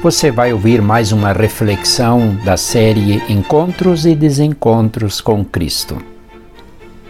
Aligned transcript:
você 0.00 0.30
vai 0.30 0.52
ouvir 0.52 0.80
mais 0.80 1.10
uma 1.10 1.32
reflexão 1.32 2.36
da 2.44 2.56
série 2.56 3.20
Encontros 3.28 4.06
e 4.06 4.14
Desencontros 4.14 5.20
com 5.20 5.44
Cristo. 5.44 5.98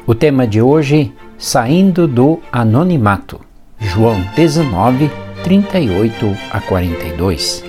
O 0.07 0.15
tema 0.15 0.47
de 0.47 0.63
hoje, 0.63 1.13
Saindo 1.37 2.09
do 2.09 2.41
Anonimato, 2.51 3.41
João 3.79 4.19
19, 4.35 5.11
38 5.45 6.35
a 6.51 6.61
42. 6.63 7.63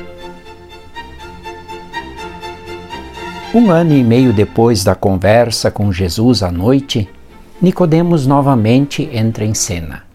Um 3.54 3.70
ano 3.70 3.94
e 3.94 4.04
meio 4.04 4.32
depois 4.32 4.86
da 4.86 4.96
conversa 4.96 5.70
com 5.70 5.92
Jesus 5.92 6.42
à 6.42 6.50
noite, 6.50 7.10
Nicodemos 7.62 8.26
novamente 8.26 9.10
entra 9.12 9.44
em 9.44 9.54
cena. 9.54 10.09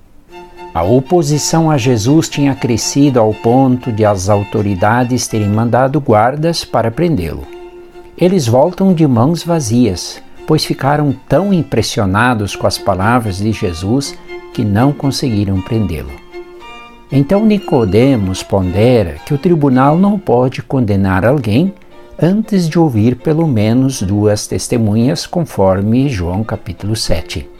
A 0.75 0.83
oposição 0.83 1.71
a 1.71 1.79
Jesus 1.79 2.29
tinha 2.29 2.53
crescido 2.53 3.21
ao 3.21 3.33
ponto 3.33 3.93
de 3.93 4.05
as 4.05 4.29
autoridades 4.29 5.29
terem 5.29 5.49
mandado 5.49 6.01
guardas 6.01 6.65
para 6.65 6.91
prendê-lo. 6.91 7.45
Eles 8.19 8.49
voltam 8.49 8.93
de 8.93 9.07
mãos 9.07 9.45
vazias, 9.45 10.21
pois 10.49 10.65
ficaram 10.65 11.15
tão 11.29 11.53
impressionados 11.53 12.57
com 12.57 12.67
as 12.67 12.77
palavras 12.77 13.37
de 13.37 13.53
Jesus 13.53 14.18
que 14.53 14.65
não 14.65 14.93
conseguiram 14.93 15.61
prendê-lo. 15.61 16.11
Então 17.13 17.46
Nicodemos 17.46 18.43
pondera 18.43 19.15
que 19.25 19.32
o 19.32 19.39
tribunal 19.39 19.96
não 19.96 20.18
pode 20.18 20.61
condenar 20.61 21.25
alguém 21.25 21.73
antes 22.21 22.68
de 22.68 22.81
ouvir 22.81 23.15
pelo 23.15 23.46
menos 23.46 24.03
duas 24.03 24.49
testemunhas, 24.49 25.25
conforme 25.25 26.09
João 26.09 26.43
capítulo 26.43 26.96
7. 26.96 27.54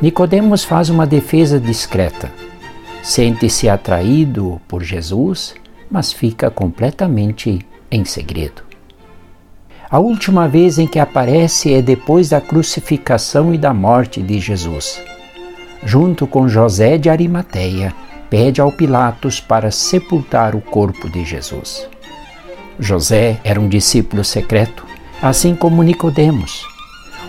Nicodemos 0.00 0.64
faz 0.64 0.88
uma 0.88 1.06
defesa 1.06 1.60
discreta. 1.60 2.32
Sente-se 3.02 3.68
atraído 3.68 4.58
por 4.66 4.82
Jesus, 4.82 5.54
mas 5.90 6.10
fica 6.10 6.50
completamente 6.50 7.58
em 7.90 8.04
segredo. 8.04 8.62
A 9.90 9.98
última 9.98 10.48
vez 10.48 10.78
em 10.78 10.86
que 10.86 10.98
aparece 10.98 11.74
é 11.74 11.82
depois 11.82 12.30
da 12.30 12.40
crucificação 12.40 13.52
e 13.52 13.58
da 13.58 13.74
morte 13.74 14.22
de 14.22 14.38
Jesus. 14.38 15.02
Junto 15.84 16.26
com 16.26 16.48
José 16.48 16.96
de 16.96 17.10
Arimateia, 17.10 17.92
pede 18.30 18.60
ao 18.60 18.70
Pilatos 18.70 19.40
para 19.40 19.70
sepultar 19.70 20.54
o 20.54 20.60
corpo 20.62 21.10
de 21.10 21.24
Jesus. 21.24 21.86
José 22.78 23.38
era 23.44 23.60
um 23.60 23.68
discípulo 23.68 24.24
secreto, 24.24 24.86
assim 25.20 25.54
como 25.54 25.82
Nicodemos. 25.82 26.69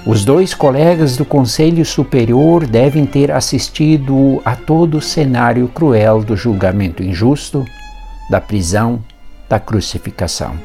Os 0.04 0.26
dois 0.26 0.56
colegas 0.56 1.16
do 1.16 1.24
Conselho 1.24 1.86
Superior 1.86 2.66
devem 2.66 3.06
ter 3.06 3.32
assistido 3.32 4.42
a 4.44 4.56
todo 4.56 4.98
o 4.98 5.02
cenário 5.02 5.68
cruel 5.68 6.24
do 6.24 6.36
julgamento 6.36 7.04
injusto, 7.04 7.64
da 8.28 8.42
prisão, 8.42 9.00
da 9.48 9.60
crucificação. 9.60 10.56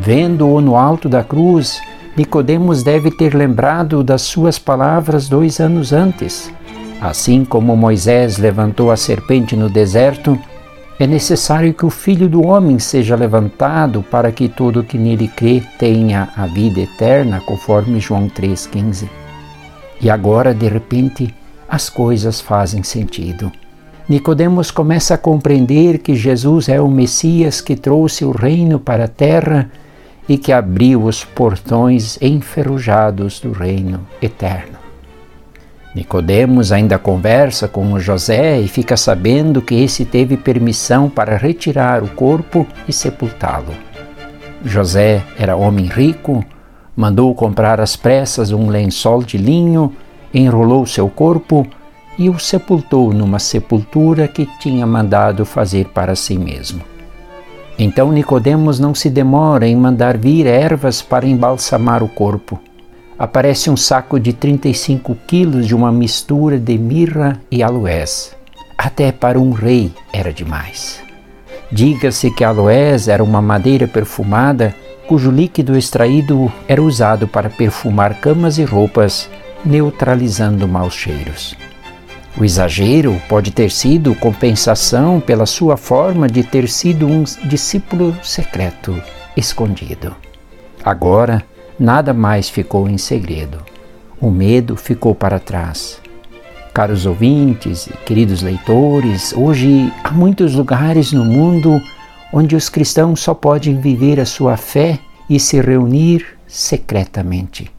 Vendo-o 0.00 0.60
no 0.62 0.74
alto 0.74 1.06
da 1.06 1.22
cruz, 1.22 1.78
Nicodemos 2.16 2.82
deve 2.82 3.10
ter 3.10 3.34
lembrado 3.34 4.02
das 4.02 4.22
suas 4.22 4.58
palavras 4.58 5.28
dois 5.28 5.60
anos 5.60 5.92
antes. 5.92 6.50
Assim 6.98 7.44
como 7.44 7.76
Moisés 7.76 8.38
levantou 8.38 8.90
a 8.90 8.96
serpente 8.96 9.54
no 9.54 9.68
deserto, 9.68 10.38
é 10.98 11.06
necessário 11.06 11.74
que 11.74 11.84
o 11.84 11.90
Filho 11.90 12.28
do 12.28 12.46
Homem 12.46 12.78
seja 12.78 13.14
levantado 13.14 14.02
para 14.02 14.32
que 14.32 14.48
todo 14.48 14.82
que 14.82 14.96
nele 14.96 15.28
crê 15.28 15.62
tenha 15.78 16.30
a 16.34 16.46
vida 16.46 16.80
eterna, 16.80 17.40
conforme 17.40 18.00
João 18.00 18.30
3,15. 18.30 19.06
E 20.00 20.08
agora, 20.08 20.54
de 20.54 20.66
repente, 20.68 21.34
as 21.68 21.90
coisas 21.90 22.40
fazem 22.40 22.82
sentido. 22.82 23.52
Nicodemos 24.08 24.70
começa 24.70 25.14
a 25.14 25.18
compreender 25.18 25.98
que 25.98 26.14
Jesus 26.14 26.68
é 26.68 26.80
o 26.80 26.88
Messias 26.88 27.60
que 27.60 27.76
trouxe 27.76 28.24
o 28.24 28.30
reino 28.30 28.78
para 28.78 29.04
a 29.04 29.08
terra 29.08 29.70
e 30.28 30.38
que 30.38 30.52
abriu 30.52 31.04
os 31.04 31.24
portões 31.24 32.16
enferrujados 32.22 33.38
do 33.40 33.52
reino 33.52 34.06
eterno. 34.22 34.85
Nicodemos 35.96 36.72
ainda 36.72 36.98
conversa 36.98 37.66
com 37.66 37.98
José 37.98 38.60
e 38.60 38.68
fica 38.68 38.98
sabendo 38.98 39.62
que 39.62 39.74
esse 39.74 40.04
teve 40.04 40.36
permissão 40.36 41.08
para 41.08 41.38
retirar 41.38 42.02
o 42.02 42.08
corpo 42.08 42.66
e 42.86 42.92
sepultá-lo. 42.92 43.72
José 44.62 45.22
era 45.38 45.56
homem 45.56 45.86
rico, 45.86 46.44
mandou 46.94 47.34
comprar 47.34 47.80
às 47.80 47.96
pressas 47.96 48.52
um 48.52 48.68
lençol 48.68 49.22
de 49.22 49.38
linho, 49.38 49.90
enrolou 50.34 50.84
seu 50.84 51.08
corpo 51.08 51.66
e 52.18 52.28
o 52.28 52.38
sepultou 52.38 53.14
numa 53.14 53.38
sepultura 53.38 54.28
que 54.28 54.46
tinha 54.60 54.86
mandado 54.86 55.46
fazer 55.46 55.86
para 55.94 56.14
si 56.14 56.36
mesmo. 56.36 56.82
Então 57.78 58.12
Nicodemos 58.12 58.78
não 58.78 58.94
se 58.94 59.08
demora 59.08 59.66
em 59.66 59.74
mandar 59.74 60.18
vir 60.18 60.46
ervas 60.46 61.00
para 61.00 61.26
embalsamar 61.26 62.02
o 62.02 62.08
corpo 62.08 62.60
aparece 63.18 63.70
um 63.70 63.76
saco 63.76 64.20
de 64.20 64.32
35 64.32 65.16
quilos 65.26 65.66
de 65.66 65.74
uma 65.74 65.90
mistura 65.90 66.58
de 66.58 66.76
mirra 66.76 67.40
e 67.50 67.62
aloés. 67.62 68.36
Até 68.76 69.10
para 69.10 69.38
um 69.40 69.52
rei 69.52 69.92
era 70.12 70.32
demais. 70.32 71.00
Diga-se 71.70 72.30
que 72.30 72.44
aloés 72.44 73.08
era 73.08 73.24
uma 73.24 73.42
madeira 73.42 73.88
perfumada 73.88 74.74
cujo 75.06 75.30
líquido 75.30 75.76
extraído 75.76 76.52
era 76.66 76.82
usado 76.82 77.28
para 77.28 77.48
perfumar 77.48 78.20
camas 78.20 78.58
e 78.58 78.64
roupas, 78.64 79.30
neutralizando 79.64 80.66
maus 80.66 80.94
cheiros. 80.94 81.56
O 82.38 82.44
exagero 82.44 83.20
pode 83.28 83.50
ter 83.50 83.70
sido 83.70 84.14
compensação 84.14 85.20
pela 85.20 85.46
sua 85.46 85.76
forma 85.76 86.28
de 86.28 86.42
ter 86.42 86.68
sido 86.68 87.06
um 87.06 87.24
discípulo 87.44 88.14
secreto, 88.22 89.00
escondido. 89.36 90.14
Agora, 90.84 91.42
nada 91.78 92.12
mais 92.12 92.48
ficou 92.48 92.88
em 92.88 92.98
segredo. 92.98 93.58
O 94.20 94.30
medo 94.30 94.76
ficou 94.76 95.14
para 95.14 95.38
trás. 95.38 96.00
Caros 96.72 97.06
ouvintes, 97.06 97.88
queridos 98.04 98.42
leitores, 98.42 99.32
hoje 99.32 99.92
há 100.04 100.10
muitos 100.10 100.54
lugares 100.54 101.12
no 101.12 101.24
mundo 101.24 101.80
onde 102.32 102.54
os 102.54 102.68
cristãos 102.68 103.20
só 103.20 103.34
podem 103.34 103.80
viver 103.80 104.20
a 104.20 104.26
sua 104.26 104.56
fé 104.56 104.98
e 105.28 105.40
se 105.40 105.60
reunir 105.60 106.36
secretamente. 106.46 107.70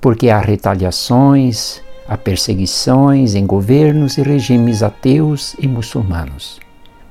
Porque 0.00 0.30
há 0.30 0.38
retaliações, 0.38 1.82
há 2.08 2.16
perseguições 2.16 3.34
em 3.34 3.44
governos 3.44 4.16
e 4.16 4.22
regimes 4.22 4.82
ateus 4.82 5.54
e 5.58 5.66
muçulmanos. 5.66 6.60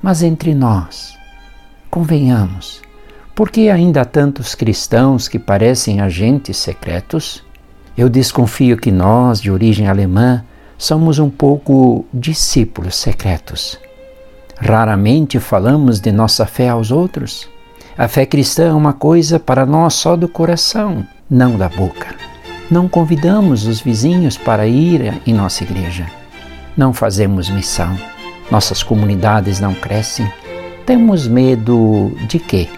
Mas 0.02 0.22
entre 0.22 0.54
nós, 0.54 1.14
convenhamos, 1.90 2.80
por 3.40 3.50
que 3.50 3.70
ainda 3.70 4.02
há 4.02 4.04
tantos 4.04 4.54
cristãos 4.54 5.26
que 5.26 5.38
parecem 5.38 6.02
agentes 6.02 6.58
secretos? 6.58 7.42
Eu 7.96 8.06
desconfio 8.06 8.76
que 8.76 8.92
nós, 8.92 9.40
de 9.40 9.50
origem 9.50 9.88
alemã, 9.88 10.44
somos 10.76 11.18
um 11.18 11.30
pouco 11.30 12.04
discípulos 12.12 12.96
secretos. 12.96 13.80
Raramente 14.58 15.40
falamos 15.40 16.00
de 16.00 16.12
nossa 16.12 16.44
fé 16.44 16.68
aos 16.68 16.90
outros. 16.90 17.48
A 17.96 18.06
fé 18.08 18.26
cristã 18.26 18.68
é 18.68 18.72
uma 18.74 18.92
coisa 18.92 19.40
para 19.40 19.64
nós 19.64 19.94
só 19.94 20.16
do 20.16 20.28
coração, 20.28 21.02
não 21.30 21.56
da 21.56 21.70
boca. 21.70 22.14
Não 22.70 22.90
convidamos 22.90 23.66
os 23.66 23.80
vizinhos 23.80 24.36
para 24.36 24.66
ir 24.66 25.18
em 25.26 25.32
nossa 25.32 25.64
igreja. 25.64 26.04
Não 26.76 26.92
fazemos 26.92 27.48
missão. 27.48 27.96
Nossas 28.50 28.82
comunidades 28.82 29.60
não 29.60 29.72
crescem. 29.72 30.30
Temos 30.84 31.26
medo 31.26 32.14
de 32.28 32.38
quê? 32.38 32.68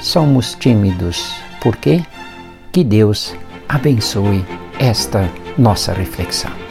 Somos 0.00 0.54
tímidos. 0.54 1.34
Por 1.62 1.76
quê? 1.76 2.02
Que 2.72 2.84
Deus 2.84 3.34
abençoe 3.68 4.44
esta 4.78 5.28
nossa 5.58 5.92
reflexão. 5.92 6.69